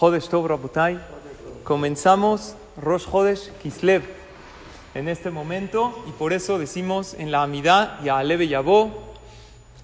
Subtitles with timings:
[0.00, 0.98] Jodesh Tov Rabotai.
[1.62, 4.02] Comenzamos Rosh Jodesh Kislev
[4.94, 9.12] en este momento y por eso decimos en la Amidad y Aleve Yabó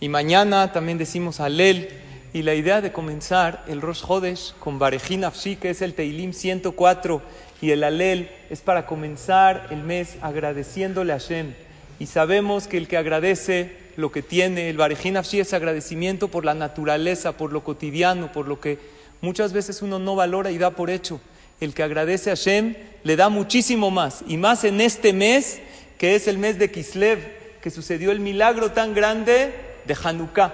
[0.00, 1.88] y mañana también decimos Alel
[2.34, 6.34] y la idea de comenzar el Rosh Hodesh con Barejin Afshi que es el Teilim
[6.34, 7.22] 104
[7.62, 11.54] y el Alel es para comenzar el mes agradeciéndole a Hashem.
[11.98, 16.44] Y sabemos que el que agradece lo que tiene, el Barejin Afshi es agradecimiento por
[16.44, 20.70] la naturaleza, por lo cotidiano, por lo que muchas veces uno no valora y da
[20.72, 21.20] por hecho
[21.64, 22.74] el que agradece a Hashem
[23.04, 25.60] le da muchísimo más, y más en este mes,
[25.96, 30.52] que es el mes de Kislev, que sucedió el milagro tan grande de Hanukkah,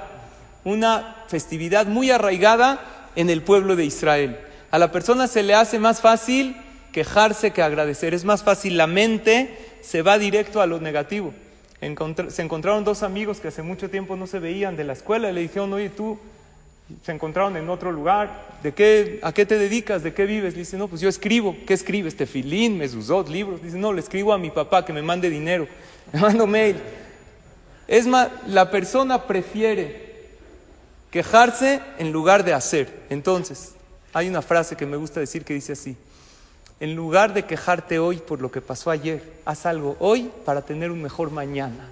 [0.64, 4.38] una festividad muy arraigada en el pueblo de Israel.
[4.70, 6.56] A la persona se le hace más fácil
[6.92, 11.32] quejarse que agradecer, es más fácil, la mente se va directo a lo negativo.
[12.28, 15.34] se encontraron dos amigos que hace mucho tiempo no se veían de la escuela y
[15.34, 16.18] le dijeron, oye, tú
[17.02, 18.48] se encontraron en otro lugar.
[18.62, 20.02] ¿De qué, ¿A qué te dedicas?
[20.02, 20.54] ¿De qué vives?
[20.54, 21.56] dice, no, pues yo escribo.
[21.66, 22.16] ¿Qué escribes?
[22.16, 23.62] Tefilín, mesuzot, libros.
[23.62, 25.66] Dice, no, le escribo a mi papá que me mande dinero.
[26.12, 26.80] Me mando mail.
[27.86, 30.30] Es más, la persona prefiere
[31.10, 33.02] quejarse en lugar de hacer.
[33.10, 33.74] Entonces,
[34.14, 35.98] hay una frase que me gusta decir que dice así.
[36.80, 40.90] En lugar de quejarte hoy por lo que pasó ayer, haz algo hoy para tener
[40.90, 41.90] un mejor mañana.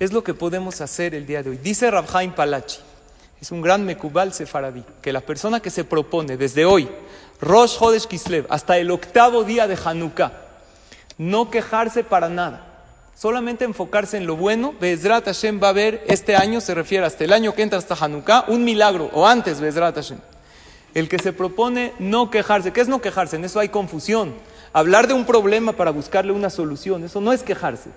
[0.00, 1.58] Es lo que podemos hacer el día de hoy.
[1.58, 2.80] Dice Rabhaim Palachi
[3.44, 6.88] es un gran mekubal sefaradí, que la persona que se propone desde hoy,
[7.42, 10.32] Rosh Hodesh Kislev, hasta el octavo día de Hanukkah,
[11.18, 12.64] no quejarse para nada,
[13.14, 17.22] solamente enfocarse en lo bueno, Bezrat Hashem va a ver, este año se refiere hasta
[17.24, 20.20] el año que entra hasta Hanukkah, un milagro, o antes Bezrat Hashem.
[20.94, 23.36] El que se propone no quejarse, ¿qué es no quejarse?
[23.36, 24.32] En eso hay confusión.
[24.72, 27.90] Hablar de un problema para buscarle una solución, eso no es quejarse.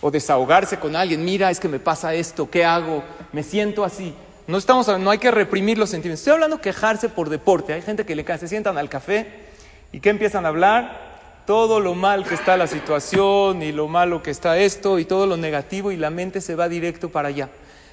[0.00, 3.02] O desahogarse con alguien, mira, es que me pasa esto, ¿qué hago?
[3.32, 4.14] Me siento así.
[4.50, 6.22] No, estamos, no hay que reprimir los sentimientos.
[6.22, 7.72] Estoy hablando quejarse por deporte.
[7.72, 9.44] Hay gente que le se sientan al café
[9.92, 14.24] y que empiezan a hablar todo lo mal que está la situación y lo malo
[14.24, 17.48] que está esto y todo lo negativo y la mente se va directo para allá.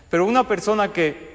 [0.09, 1.29] Pero una persona que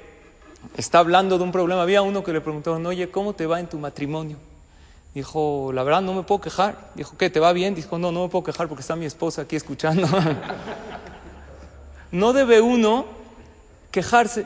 [0.75, 3.67] está hablando de un problema, había uno que le preguntó, oye, ¿cómo te va en
[3.67, 4.35] tu matrimonio?
[5.15, 6.91] Dijo, la verdad no me puedo quejar.
[6.95, 7.29] Dijo, ¿qué?
[7.29, 7.75] ¿Te va bien?
[7.75, 10.05] Dijo, no, no me puedo quejar porque está mi esposa aquí escuchando.
[12.11, 13.05] no debe uno
[13.89, 14.45] quejarse.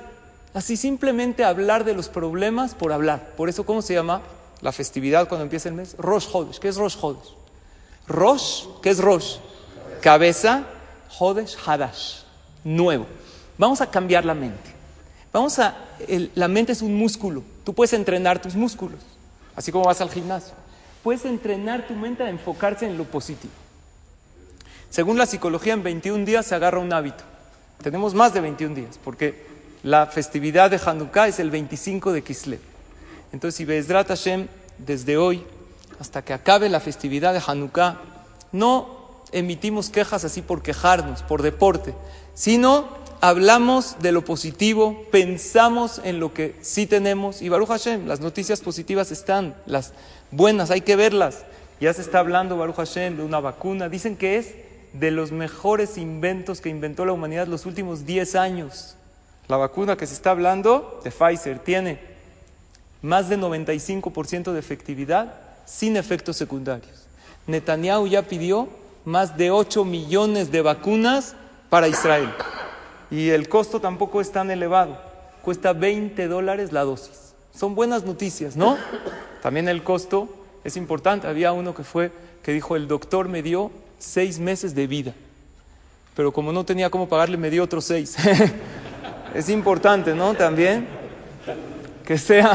[0.54, 3.34] Así simplemente hablar de los problemas por hablar.
[3.36, 4.22] Por eso, ¿cómo se llama
[4.62, 5.96] la festividad cuando empieza el mes?
[5.98, 6.60] Rosh Hodesh.
[6.60, 7.36] ¿Qué es Rosh Hodesh?
[8.08, 9.38] Rosh, ¿qué es Rosh?
[10.02, 10.64] Cabeza,
[11.20, 12.22] Hodesh, Hadash.
[12.64, 13.06] Nuevo.
[13.58, 14.78] Vamos a cambiar la mente.
[15.34, 15.78] Vamos a,
[16.36, 17.44] la mente es un músculo.
[17.64, 19.00] Tú puedes entrenar tus músculos,
[19.56, 20.54] así como vas al gimnasio.
[21.04, 23.54] Puedes entrenar tu mente a enfocarse en lo positivo.
[24.90, 27.24] Según la psicología, en 21 días se agarra un hábito.
[27.84, 29.46] Tenemos más de 21 días, porque
[29.88, 32.60] la festividad de Hanukkah es el 25 de Kislev.
[33.32, 35.46] Entonces, si Bezrat Hashem, desde hoy
[35.98, 37.98] hasta que acabe la festividad de Hanukkah,
[38.52, 41.94] no emitimos quejas así por quejarnos, por deporte,
[42.34, 42.90] sino
[43.22, 48.60] hablamos de lo positivo, pensamos en lo que sí tenemos y Baruch Hashem, las noticias
[48.60, 49.94] positivas están, las
[50.32, 51.46] buenas hay que verlas.
[51.80, 54.54] Ya se está hablando Baruch Hashem de una vacuna, dicen que es
[54.92, 58.98] de los mejores inventos que inventó la humanidad los últimos 10 años.
[59.48, 62.00] La vacuna que se está hablando de Pfizer tiene
[63.02, 65.34] más de 95% de efectividad
[65.66, 67.06] sin efectos secundarios.
[67.46, 68.68] Netanyahu ya pidió
[69.06, 71.36] más de 8 millones de vacunas
[71.70, 72.30] para Israel.
[73.10, 74.98] Y el costo tampoco es tan elevado.
[75.44, 77.34] Cuesta 20 dólares la dosis.
[77.56, 78.78] Son buenas noticias, ¿no?
[79.42, 80.28] También el costo
[80.66, 81.28] es importante.
[81.28, 82.12] Había uno que fue
[82.44, 85.14] que dijo, el doctor me dio seis meses de vida.
[86.16, 88.18] Pero como no tenía cómo pagarle, me dio otros seis.
[89.34, 90.34] es importante, ¿no?
[90.34, 90.88] También
[92.06, 92.54] que sea.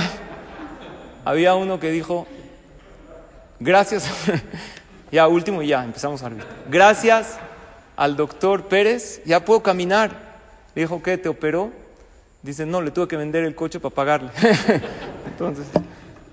[1.24, 2.26] Había uno que dijo,
[3.60, 4.08] gracias,
[5.12, 6.50] ya último ya, empezamos a arbitrar.
[6.68, 7.38] Gracias
[7.96, 10.10] al doctor Pérez, ya puedo caminar.
[10.74, 11.18] Le dijo, ¿qué?
[11.18, 11.70] ¿Te operó?
[12.42, 14.30] Dice, no, le tuve que vender el coche para pagarle.
[15.26, 15.66] entonces,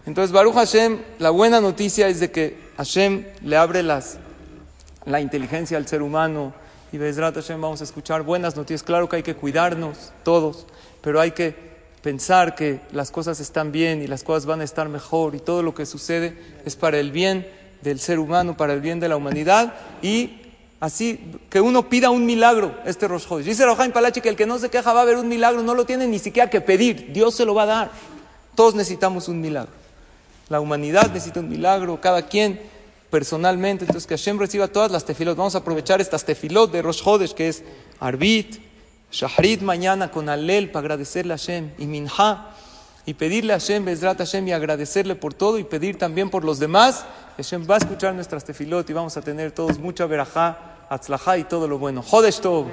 [0.06, 4.18] entonces, Baruch Hashem, la buena noticia es de que Hashem le abre las,
[5.06, 6.53] la inteligencia al ser humano,
[6.91, 8.83] y Bezrat Hashem vamos a escuchar buenas noticias.
[8.83, 10.65] Claro que hay que cuidarnos todos,
[11.01, 11.56] pero hay que
[12.01, 15.62] pensar que las cosas están bien y las cosas van a estar mejor y todo
[15.62, 17.47] lo que sucede es para el bien
[17.81, 20.38] del ser humano, para el bien de la humanidad y
[20.80, 21.19] así
[21.50, 23.27] que uno pida un milagro este Rosh.
[23.44, 25.75] Dice Rojaim Palachi que el que no se queja va a haber un milagro, no
[25.75, 27.92] lo tiene ni siquiera que pedir, Dios se lo va a dar.
[28.56, 29.71] Todos necesitamos un milagro.
[30.47, 32.59] La humanidad necesita un milagro, cada quien
[33.09, 33.85] personalmente.
[33.85, 35.38] Entonces, que Hashem reciba todas las tefilot.
[35.38, 37.63] Vamos a aprovechar estas tefilot de Rosh Chodesh, que es
[38.00, 38.57] Arbit,
[39.11, 42.51] Shahrit mañana con Alel para agradecerle a Hashem y Minha
[43.06, 46.59] y pedirle a Hashem, Bezrat Hashem y agradecerle por todo y pedir también por los
[46.59, 47.06] demás.
[47.38, 51.44] Hashem va a escuchar nuestras tefilot y vamos a tener todos mucha verajá, atzlajá y
[51.45, 52.03] todo lo bueno.
[52.03, 52.67] Jodesh Tov.